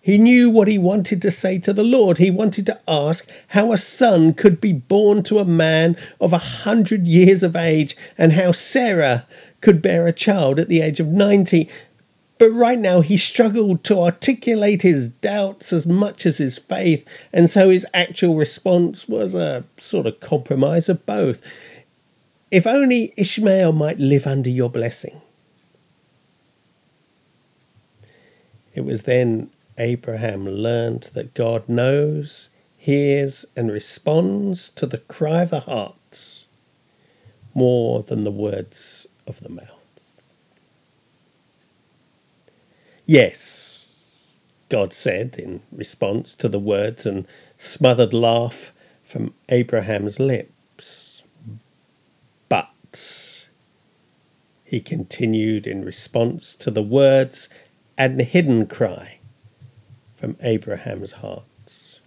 He 0.00 0.18
knew 0.18 0.50
what 0.50 0.66
he 0.66 0.78
wanted 0.78 1.22
to 1.22 1.30
say 1.30 1.60
to 1.60 1.72
the 1.72 1.84
Lord. 1.84 2.18
He 2.18 2.32
wanted 2.32 2.66
to 2.66 2.80
ask 2.88 3.30
how 3.50 3.70
a 3.70 3.76
son 3.76 4.34
could 4.34 4.60
be 4.60 4.72
born 4.72 5.22
to 5.22 5.38
a 5.38 5.44
man 5.44 5.96
of 6.20 6.32
a 6.32 6.38
hundred 6.38 7.06
years 7.06 7.44
of 7.44 7.54
age 7.54 7.96
and 8.18 8.32
how 8.32 8.50
Sarah 8.50 9.24
could 9.62 9.80
bear 9.80 10.06
a 10.06 10.12
child 10.12 10.58
at 10.58 10.68
the 10.68 10.82
age 10.82 11.00
of 11.00 11.06
90. 11.06 11.70
But 12.36 12.50
right 12.50 12.78
now 12.78 13.00
he 13.00 13.16
struggled 13.16 13.84
to 13.84 14.00
articulate 14.00 14.82
his 14.82 15.08
doubts 15.08 15.72
as 15.72 15.86
much 15.86 16.26
as 16.26 16.38
his 16.38 16.58
faith, 16.58 17.08
and 17.32 17.48
so 17.48 17.70
his 17.70 17.86
actual 17.94 18.34
response 18.34 19.08
was 19.08 19.34
a 19.34 19.64
sort 19.78 20.06
of 20.06 20.20
compromise 20.20 20.88
of 20.88 21.06
both. 21.06 21.40
If 22.50 22.66
only 22.66 23.14
Ishmael 23.16 23.72
might 23.72 23.98
live 23.98 24.26
under 24.26 24.50
your 24.50 24.68
blessing. 24.68 25.22
It 28.74 28.84
was 28.84 29.04
then 29.04 29.50
Abraham 29.78 30.48
learned 30.48 31.10
that 31.14 31.34
God 31.34 31.68
knows, 31.68 32.50
hears, 32.76 33.46
and 33.54 33.70
responds 33.70 34.68
to 34.70 34.86
the 34.86 34.98
cry 34.98 35.42
of 35.42 35.50
the 35.50 35.60
hearts 35.60 36.46
more 37.54 38.02
than 38.02 38.24
the 38.24 38.30
words 38.30 39.06
of 39.26 39.40
the 39.40 39.48
mouth. 39.48 40.34
Yes, 43.04 44.22
God 44.68 44.92
said 44.92 45.36
in 45.38 45.62
response 45.72 46.34
to 46.36 46.48
the 46.48 46.58
words 46.58 47.04
and 47.04 47.26
smothered 47.58 48.14
laugh 48.14 48.72
from 49.02 49.34
Abraham's 49.48 50.18
lips. 50.18 51.22
But, 52.48 53.46
he 54.64 54.80
continued 54.80 55.66
in 55.66 55.84
response 55.84 56.56
to 56.56 56.70
the 56.70 56.82
words 56.82 57.48
and 57.98 58.20
hidden 58.20 58.66
cry 58.66 59.18
from 60.14 60.36
Abraham's 60.40 61.12
hearts. 61.12 62.00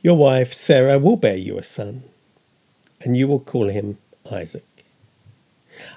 Your 0.00 0.16
wife 0.16 0.54
Sarah 0.54 0.98
will 0.98 1.16
bear 1.16 1.36
you 1.36 1.58
a 1.58 1.62
son, 1.62 2.04
and 3.02 3.16
you 3.16 3.28
will 3.28 3.40
call 3.40 3.68
him 3.68 3.98
Isaac. 4.32 4.69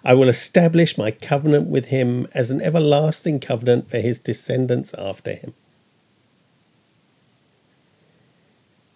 I 0.03 0.13
will 0.13 0.29
establish 0.29 0.97
my 0.97 1.11
covenant 1.11 1.67
with 1.67 1.85
him 1.85 2.27
as 2.33 2.51
an 2.51 2.61
everlasting 2.61 3.39
covenant 3.39 3.89
for 3.89 3.99
his 3.99 4.19
descendants 4.19 4.93
after 4.95 5.33
him. 5.33 5.53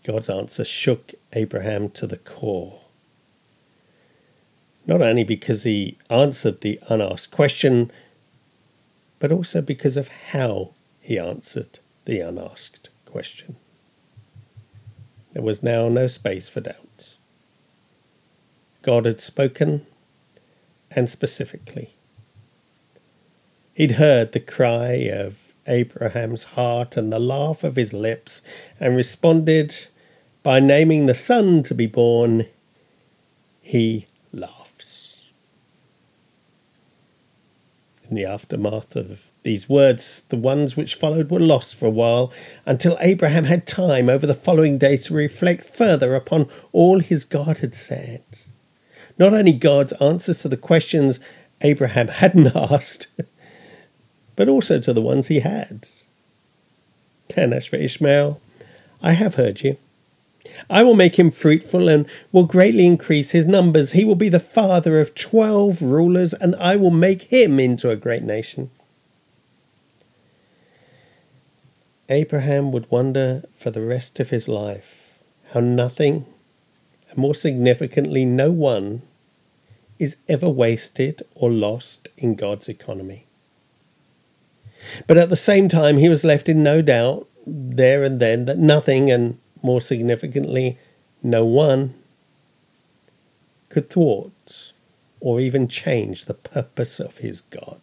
God's 0.04 0.30
answer 0.30 0.64
shook 0.64 1.14
Abraham 1.34 1.90
to 1.90 2.08
the 2.08 2.18
core. 2.18 2.80
Not 4.86 5.02
only 5.02 5.26
because 5.26 5.64
he 5.64 5.98
answered 6.10 6.62
the 6.62 6.80
unasked 6.88 7.36
question, 7.36 7.92
but 9.20 9.32
also 9.32 9.62
because 9.62 9.98
of 9.98 10.08
how 10.32 10.72
he 11.02 11.20
answered 11.20 11.80
the 12.06 12.22
unasked 12.22 12.90
question. 13.06 13.58
There 15.34 15.44
was 15.44 15.62
now 15.62 15.90
no 15.90 16.08
space 16.08 16.48
for 16.48 16.62
doubt. 16.62 17.16
God 18.82 19.06
had 19.06 19.20
spoken, 19.20 19.86
and 20.92 21.10
specifically. 21.10 21.96
He'd 23.74 23.94
heard 23.94 24.32
the 24.32 24.40
cry 24.40 25.10
of 25.12 25.54
Abraham's 25.68 26.46
heart 26.56 26.98
and 26.98 27.12
the 27.12 27.20
laugh 27.20 27.64
of 27.64 27.76
his 27.76 27.94
lips, 27.94 28.42
and 28.80 28.96
responded 28.96 29.88
by 30.42 30.60
naming 30.60 31.06
the 31.06 31.14
son 31.14 31.62
to 31.64 31.76
be 31.76 31.88
born. 31.88 32.46
He 33.62 34.08
laughs. 34.32 35.32
In 38.10 38.16
the 38.16 38.26
aftermath 38.26 38.96
of 38.96 39.34
these 39.44 39.68
words, 39.68 40.24
the 40.24 40.38
ones 40.38 40.78
which 40.78 40.96
followed 40.96 41.30
were 41.30 41.40
lost 41.40 41.76
for 41.76 41.86
a 41.86 41.92
while, 41.92 42.32
until 42.66 42.98
Abraham 43.02 43.44
had 43.44 43.68
time 43.68 44.10
over 44.10 44.26
the 44.26 44.34
following 44.34 44.78
days 44.78 45.06
to 45.06 45.14
reflect 45.14 45.66
further 45.66 46.16
upon 46.16 46.48
all 46.72 47.00
his 47.00 47.26
God 47.26 47.58
had 47.58 47.76
said. 47.76 48.24
Not 49.18 49.34
only 49.34 49.54
God's 49.54 49.94
answers 49.94 50.42
to 50.42 50.50
the 50.50 50.58
questions 50.58 51.20
Abraham 51.62 52.08
hadn't 52.08 52.56
asked, 52.56 53.08
but 54.36 54.48
also 54.48 54.80
to 54.80 54.94
the 54.94 55.02
ones 55.02 55.28
he 55.28 55.40
had. 55.40 55.88
And 57.36 57.54
as 57.54 57.66
for 57.66 57.76
Ishmael, 57.76 58.40
I 59.02 59.14
have 59.14 59.36
heard 59.36 59.62
you. 59.62 59.78
I 60.70 60.84
will 60.84 60.96
make 60.96 61.20
him 61.20 61.30
fruitful 61.32 61.88
and 61.88 62.08
will 62.32 62.46
greatly 62.46 62.86
increase 62.86 63.32
his 63.32 63.46
numbers. 63.46 63.92
He 63.92 64.06
will 64.06 64.16
be 64.16 64.30
the 64.30 64.40
father 64.40 65.00
of 65.00 65.14
twelve 65.14 65.82
rulers, 65.82 66.34
and 66.34 66.56
I 66.56 66.76
will 66.76 66.92
make 66.92 67.24
him 67.24 67.60
into 67.60 67.90
a 67.90 67.96
great 67.96 68.24
nation. 68.24 68.72
Abraham 72.10 72.72
would 72.72 72.90
wonder 72.90 73.44
for 73.54 73.70
the 73.70 73.82
rest 73.82 74.20
of 74.20 74.30
his 74.30 74.48
life 74.48 75.20
how 75.54 75.60
nothing, 75.60 76.26
and 77.10 77.18
more 77.18 77.36
significantly, 77.36 78.26
no 78.26 78.52
one, 78.52 79.02
is 80.00 80.18
ever 80.28 80.50
wasted 80.50 81.24
or 81.36 81.50
lost 81.50 82.08
in 82.18 82.36
God's 82.36 82.70
economy. 82.70 83.26
But 85.08 85.18
at 85.18 85.30
the 85.30 85.36
same 85.36 85.68
time, 85.68 85.98
he 85.98 86.10
was 86.10 86.24
left 86.24 86.48
in 86.48 86.64
no 86.64 86.82
doubt 86.82 87.28
there 87.46 88.04
and 88.04 88.20
then 88.20 88.46
that 88.46 88.58
nothing, 88.58 89.10
and 89.10 89.40
more 89.64 89.82
significantly, 89.82 90.78
no 91.24 91.46
one, 91.46 91.96
could 93.70 93.90
thwart 93.90 94.74
or 95.20 95.40
even 95.40 95.68
change 95.68 96.26
the 96.26 96.34
purpose 96.34 97.00
of 97.00 97.18
his 97.18 97.42
God. 97.42 97.82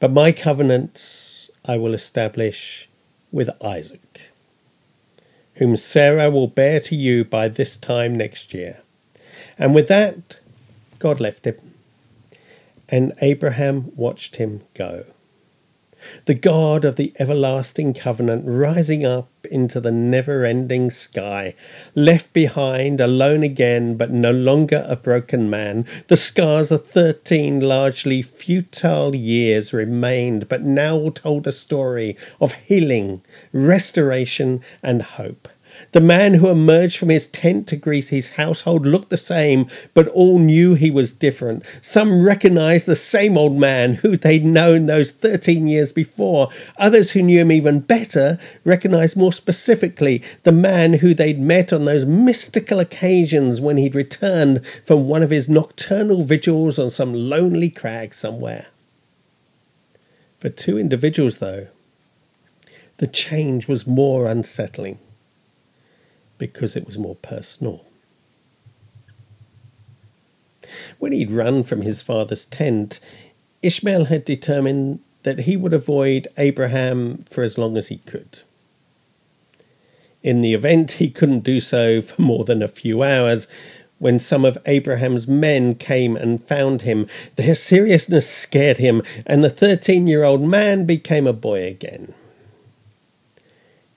But 0.00 0.12
my 0.12 0.32
covenants 0.32 1.50
I 1.64 1.78
will 1.78 1.94
establish 1.94 2.90
with 3.32 3.50
Isaac, 3.64 4.32
whom 5.54 5.76
Sarah 5.76 6.30
will 6.30 6.46
bear 6.46 6.78
to 6.80 6.94
you 6.94 7.24
by 7.24 7.48
this 7.48 7.76
time 7.76 8.14
next 8.14 8.52
year. 8.52 8.83
And 9.58 9.74
with 9.74 9.88
that, 9.88 10.38
God 10.98 11.20
left 11.20 11.46
him, 11.46 11.56
and 12.88 13.12
Abraham 13.20 13.94
watched 13.96 14.36
him 14.36 14.62
go 14.74 15.04
the 16.26 16.34
God 16.34 16.84
of 16.84 16.96
the 16.96 17.12
everlasting 17.18 17.94
covenant, 17.94 18.44
rising 18.46 19.04
up 19.04 19.28
into 19.50 19.80
the 19.80 19.90
never 19.90 20.44
ending 20.44 20.90
sky, 20.90 21.54
left 21.94 22.32
behind, 22.32 23.00
alone 23.00 23.42
again, 23.42 23.96
but 23.96 24.10
no 24.10 24.30
longer 24.30 24.84
a 24.88 24.96
broken 24.96 25.48
man. 25.50 25.86
The 26.08 26.16
scars 26.16 26.70
of 26.70 26.86
thirteen 26.86 27.60
largely 27.60 28.22
futile 28.22 29.14
years 29.14 29.72
remained, 29.72 30.48
but 30.48 30.62
now 30.62 31.10
told 31.10 31.46
a 31.46 31.52
story 31.52 32.16
of 32.40 32.52
healing, 32.52 33.22
restoration, 33.52 34.62
and 34.82 35.02
hope. 35.02 35.48
The 35.92 36.00
man 36.00 36.34
who 36.34 36.48
emerged 36.48 36.96
from 36.96 37.08
his 37.08 37.28
tent 37.28 37.66
to 37.68 37.76
grease 37.76 38.08
his 38.08 38.30
household 38.30 38.86
looked 38.86 39.10
the 39.10 39.16
same, 39.16 39.66
but 39.92 40.08
all 40.08 40.38
knew 40.38 40.74
he 40.74 40.90
was 40.90 41.12
different. 41.12 41.64
Some 41.80 42.24
recognized 42.24 42.86
the 42.86 42.96
same 42.96 43.38
old 43.38 43.56
man 43.56 43.94
who 43.94 44.16
they'd 44.16 44.44
known 44.44 44.86
those 44.86 45.12
13 45.12 45.66
years 45.66 45.92
before. 45.92 46.48
Others 46.78 47.12
who 47.12 47.22
knew 47.22 47.40
him 47.40 47.52
even 47.52 47.80
better 47.80 48.38
recognized 48.64 49.16
more 49.16 49.32
specifically 49.32 50.22
the 50.42 50.52
man 50.52 50.94
who 50.94 51.14
they'd 51.14 51.40
met 51.40 51.72
on 51.72 51.84
those 51.84 52.04
mystical 52.04 52.80
occasions 52.80 53.60
when 53.60 53.76
he'd 53.76 53.94
returned 53.94 54.64
from 54.84 55.08
one 55.08 55.22
of 55.22 55.30
his 55.30 55.48
nocturnal 55.48 56.22
vigils 56.22 56.78
on 56.78 56.90
some 56.90 57.12
lonely 57.14 57.70
crag 57.70 58.14
somewhere. 58.14 58.66
For 60.38 60.48
two 60.48 60.78
individuals, 60.78 61.38
though, 61.38 61.68
the 62.98 63.06
change 63.06 63.66
was 63.66 63.86
more 63.86 64.26
unsettling 64.26 64.98
because 66.38 66.76
it 66.76 66.86
was 66.86 66.98
more 66.98 67.16
personal. 67.16 67.84
When 70.98 71.12
he'd 71.12 71.30
run 71.30 71.62
from 71.62 71.82
his 71.82 72.02
father's 72.02 72.44
tent, 72.44 73.00
Ishmael 73.62 74.06
had 74.06 74.24
determined 74.24 75.00
that 75.22 75.40
he 75.40 75.56
would 75.56 75.72
avoid 75.72 76.28
Abraham 76.36 77.24
for 77.24 77.42
as 77.42 77.58
long 77.58 77.76
as 77.76 77.88
he 77.88 77.98
could. 77.98 78.40
In 80.22 80.40
the 80.40 80.54
event, 80.54 80.92
he 80.92 81.10
couldn't 81.10 81.40
do 81.40 81.60
so 81.60 82.00
for 82.00 82.20
more 82.22 82.44
than 82.44 82.62
a 82.62 82.68
few 82.68 83.02
hours 83.02 83.46
when 83.98 84.18
some 84.18 84.44
of 84.44 84.58
Abraham's 84.66 85.28
men 85.28 85.74
came 85.74 86.16
and 86.16 86.42
found 86.42 86.82
him. 86.82 87.06
Their 87.36 87.54
seriousness 87.54 88.28
scared 88.28 88.78
him, 88.78 89.02
and 89.26 89.44
the 89.44 89.50
13 89.50 90.06
year 90.06 90.24
old 90.24 90.42
man 90.42 90.84
became 90.86 91.26
a 91.26 91.32
boy 91.32 91.66
again. 91.66 92.14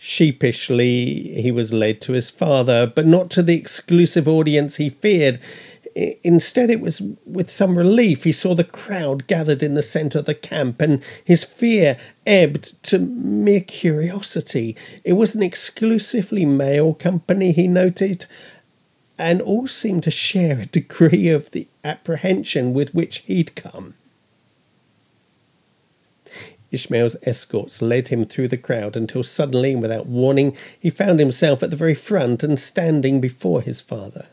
Sheepishly, 0.09 1.41
he 1.41 1.51
was 1.51 1.73
led 1.73 1.99
to 2.03 2.13
his 2.13 2.29
father, 2.29 2.87
but 2.87 3.05
not 3.05 3.29
to 3.31 3.43
the 3.43 3.57
exclusive 3.57 4.25
audience 4.25 4.77
he 4.77 4.89
feared. 4.89 5.37
Instead, 6.23 6.69
it 6.69 6.79
was 6.79 7.01
with 7.25 7.51
some 7.51 7.77
relief 7.77 8.23
he 8.23 8.31
saw 8.31 8.55
the 8.55 8.63
crowd 8.63 9.27
gathered 9.27 9.61
in 9.61 9.73
the 9.73 9.83
centre 9.83 10.19
of 10.19 10.25
the 10.25 10.33
camp, 10.33 10.79
and 10.79 11.03
his 11.25 11.43
fear 11.43 11.97
ebbed 12.25 12.81
to 12.83 12.99
mere 12.99 13.59
curiosity. 13.59 14.77
It 15.03 15.13
was 15.13 15.35
an 15.35 15.43
exclusively 15.43 16.45
male 16.45 16.93
company, 16.93 17.51
he 17.51 17.67
noted, 17.67 18.27
and 19.19 19.41
all 19.41 19.67
seemed 19.67 20.03
to 20.03 20.11
share 20.11 20.59
a 20.59 20.67
degree 20.67 21.27
of 21.27 21.51
the 21.51 21.67
apprehension 21.83 22.73
with 22.73 22.95
which 22.95 23.17
he'd 23.25 23.55
come. 23.55 23.95
Ishmael's 26.71 27.15
escorts 27.23 27.81
led 27.81 28.09
him 28.09 28.25
through 28.25 28.49
the 28.49 28.57
crowd 28.57 28.95
until 28.95 29.23
suddenly, 29.23 29.75
without 29.75 30.07
warning, 30.07 30.55
he 30.79 30.89
found 30.89 31.19
himself 31.19 31.63
at 31.63 31.69
the 31.69 31.75
very 31.75 31.95
front 31.95 32.43
and 32.43 32.59
standing 32.59 33.21
before 33.21 33.61
his 33.61 33.79
father. 33.79 34.27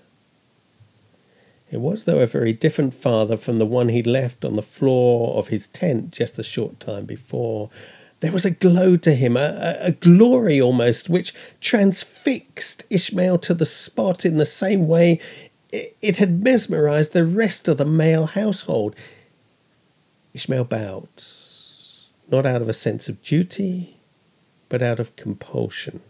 It 1.70 1.80
was, 1.80 2.04
though, 2.04 2.20
a 2.20 2.26
very 2.26 2.52
different 2.52 2.94
father 2.94 3.36
from 3.36 3.58
the 3.58 3.66
one 3.66 3.88
he'd 3.88 4.06
left 4.06 4.44
on 4.44 4.56
the 4.56 4.62
floor 4.62 5.36
of 5.36 5.48
his 5.48 5.66
tent 5.66 6.10
just 6.10 6.38
a 6.38 6.42
short 6.42 6.78
time 6.78 7.04
before. 7.04 7.70
There 8.20 8.32
was 8.32 8.44
a 8.44 8.50
glow 8.50 8.96
to 8.98 9.14
him, 9.14 9.36
a, 9.36 9.76
a, 9.80 9.92
glory 9.92 10.60
almost, 10.60 11.10
which 11.10 11.34
transfixed 11.60 12.84
Ishmael 12.90 13.38
to 13.38 13.54
the 13.54 13.66
spot 13.66 14.24
in 14.24 14.36
the 14.36 14.46
same 14.46 14.86
way 14.86 15.20
it 15.72 16.18
had 16.18 16.42
mesmerized 16.42 17.12
the 17.12 17.26
rest 17.26 17.68
of 17.68 17.78
the 17.78 17.84
male 17.84 18.26
household. 18.26 18.94
Ishmael 20.32 20.64
bowed, 20.64 21.08
not 22.28 22.46
out 22.46 22.62
of 22.62 22.68
a 22.68 22.72
sense 22.72 23.08
of 23.08 23.22
duty, 23.22 23.96
but 24.68 24.82
out 24.82 25.00
of 25.00 25.16
compulsion. 25.16 26.00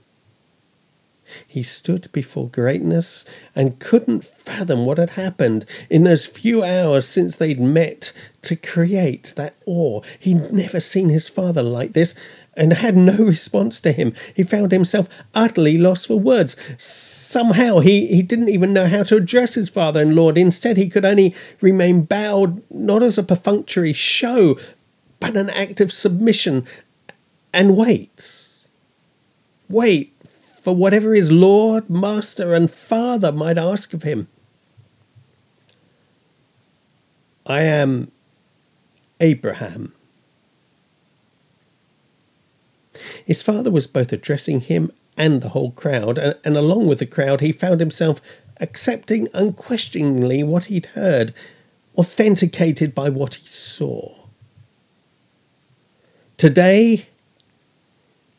He 1.47 1.63
stood 1.63 2.13
before 2.13 2.49
greatness 2.49 3.25
and 3.57 3.79
couldn't 3.79 4.25
fathom 4.25 4.85
what 4.85 4.99
had 4.99 5.11
happened 5.11 5.65
in 5.89 6.05
those 6.05 6.27
few 6.27 6.63
hours 6.63 7.07
since 7.07 7.37
they'd 7.37 7.61
met 7.61 8.13
to 8.43 8.57
create 8.57 9.33
that 9.37 9.55
awe. 9.65 10.03
He'd 10.19 10.53
never 10.53 10.81
seen 10.81 11.09
his 11.09 11.29
father 11.29 11.63
like 11.63 11.95
this 11.95 12.15
and 12.57 12.73
had 12.73 12.97
no 12.97 13.17
response 13.17 13.81
to 13.81 13.93
him. 13.93 14.13
He 14.35 14.43
found 14.43 14.71
himself 14.71 15.09
utterly 15.35 15.79
lost 15.79 16.07
for 16.07 16.19
words. 16.19 16.57
Somehow 16.79 17.79
he, 17.79 18.07
he 18.07 18.23
didn't 18.23 18.51
even 18.51 18.73
know 18.73 18.87
how 18.87 19.03
to 19.05 19.17
address 19.17 19.55
his 19.55 19.71
father 19.71 20.03
and 20.03 20.15
Lord. 20.15 20.39
Instead, 20.39 20.77
he 20.77 20.89
could 20.89 21.05
only 21.05 21.35
remain 21.61 22.03
bowed, 22.03 22.63
not 22.71 23.03
as 23.03 23.19
a 23.19 23.23
perfunctory 23.23 23.93
show, 23.93 24.59
but 25.25 25.37
an 25.37 25.49
act 25.51 25.81
of 25.81 25.91
submission 25.91 26.67
and 27.53 27.77
waits. 27.77 28.67
Wait 29.71 30.13
for 30.61 30.77
whatever 30.77 31.15
his 31.15 31.33
Lord, 31.33 31.89
Master, 31.89 32.53
and 32.53 32.71
Father 32.71 33.33
might 33.33 33.57
ask 33.57 33.95
of 33.95 34.03
him. 34.03 34.29
I 37.47 37.63
am 37.63 38.11
Abraham. 39.19 39.95
His 43.25 43.43
father 43.43 43.71
was 43.71 43.87
both 43.87 44.13
addressing 44.13 44.61
him 44.61 44.91
and 45.17 45.41
the 45.41 45.51
whole 45.51 45.71
crowd, 45.71 46.19
and, 46.19 46.37
and, 46.45 46.57
along 46.57 46.87
with 46.87 46.99
the 46.99 47.07
crowd, 47.07 47.41
he 47.41 47.53
found 47.53 47.81
himself 47.81 48.21
accepting 48.61 49.29
unquestioningly 49.33 50.43
what 50.43 50.65
he'd 50.65 50.87
heard, 50.87 51.33
authenticated 51.97 52.95
by 52.95 53.09
what 53.09 53.37
he 53.37 53.47
saw. 53.47 54.24
Today, 56.37 57.07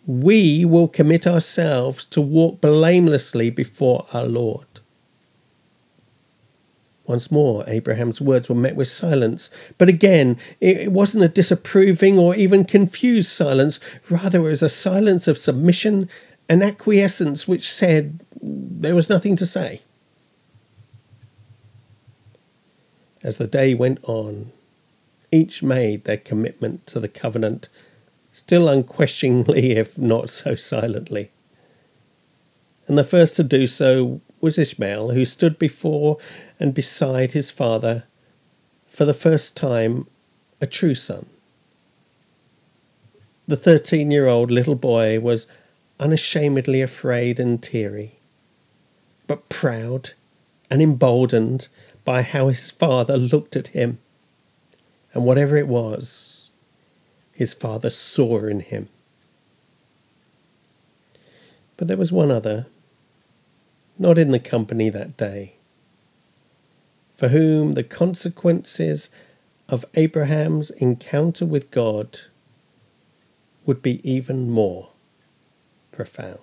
we 0.06 0.66
will 0.66 0.88
commit 0.88 1.26
ourselves 1.26 2.06
to 2.06 2.22
walk 2.22 2.62
blamelessly 2.62 3.50
before 3.50 4.06
our 4.14 4.26
Lord. 4.26 4.68
Once 7.08 7.32
more, 7.32 7.64
Abraham's 7.68 8.20
words 8.20 8.50
were 8.50 8.56
met 8.56 8.76
with 8.76 8.88
silence, 8.88 9.52
but 9.78 9.88
again, 9.88 10.38
it 10.60 10.92
wasn't 10.92 11.24
a 11.24 11.30
disapproving 11.30 12.18
or 12.18 12.36
even 12.36 12.66
confused 12.66 13.30
silence, 13.30 13.80
rather, 14.10 14.40
it 14.40 14.50
was 14.50 14.64
a 14.64 14.70
silence 14.70 15.28
of 15.28 15.38
submission 15.38 16.10
and 16.50 16.64
acquiescence 16.64 17.48
which 17.48 17.72
said 17.72 18.20
there 18.42 18.96
was 18.96 19.10
nothing 19.10 19.36
to 19.36 19.46
say. 19.46 19.82
As 23.24 23.38
the 23.38 23.48
day 23.48 23.74
went 23.74 24.00
on, 24.04 24.52
each 25.36 25.62
made 25.62 26.06
their 26.06 26.18
commitment 26.18 26.88
to 26.88 27.00
the 27.00 27.08
covenant 27.08 27.70
still 28.32 28.68
unquestioningly, 28.68 29.72
if 29.84 29.98
not 29.98 30.30
so 30.30 30.56
silently. 30.56 31.32
And 32.88 32.98
the 32.98 33.04
first 33.04 33.36
to 33.38 33.44
do 33.44 33.68
so 33.68 34.22
was 34.42 34.58
Ishmael, 34.58 35.12
who 35.12 35.26
stood 35.26 35.58
before 35.58 36.18
and 36.60 36.74
beside 36.74 37.32
his 37.32 37.50
father 37.50 38.04
for 38.88 39.06
the 39.06 39.14
first 39.14 39.58
time 39.58 40.08
a 40.62 40.68
true 40.68 40.96
son. 40.96 41.28
The 43.48 43.58
thirteen 43.58 44.12
year 44.12 44.28
old 44.28 44.52
little 44.52 44.76
boy 44.76 45.20
was 45.20 45.48
unashamedly 46.00 46.82
afraid 46.82 47.40
and 47.40 47.62
teary, 47.62 48.20
but 49.28 49.50
proud 49.50 50.12
and 50.70 50.82
emboldened 50.82 51.68
by 52.04 52.22
how 52.22 52.48
his 52.48 52.72
father 52.72 53.18
looked 53.18 53.56
at 53.56 53.68
him. 53.68 54.00
And 55.16 55.24
whatever 55.24 55.56
it 55.56 55.70
was, 55.70 56.52
his 57.32 57.54
father 57.54 57.90
saw 57.90 58.46
in 58.46 58.60
him. 58.60 58.90
But 61.78 61.88
there 61.88 61.98
was 61.98 62.12
one 62.12 62.32
other, 62.32 62.68
not 63.98 64.18
in 64.18 64.32
the 64.32 64.40
company 64.40 64.90
that 64.90 65.16
day, 65.16 65.56
for 67.14 67.30
whom 67.30 67.74
the 67.74 67.84
consequences 67.84 69.10
of 69.70 69.86
Abraham's 69.96 70.70
encounter 70.72 71.46
with 71.46 71.72
God 71.72 72.20
would 73.66 73.82
be 73.82 74.08
even 74.10 74.50
more 74.50 74.90
profound. 75.92 76.40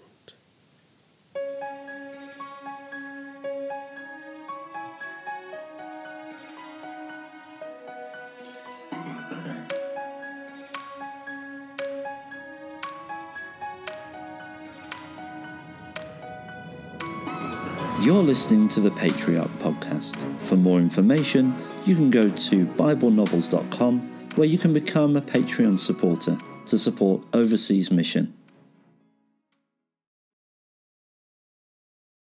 Listening 18.33 18.67
to 18.67 18.81
the 18.81 18.91
Patriarch 18.93 19.51
Podcast. 19.59 20.17
For 20.41 20.57
more 20.57 20.79
information, 20.79 21.55
you 21.85 21.95
can 21.95 22.09
go 22.09 22.31
to 22.31 22.67
BibleNovels.com 22.67 24.01
where 24.37 24.49
you 24.49 24.57
can 24.57 24.73
become 24.73 25.17
a 25.17 25.21
Patreon 25.21 25.79
supporter 25.79 26.39
to 26.65 26.79
support 26.79 27.23
Overseas 27.35 27.91
Mission. 27.91 28.33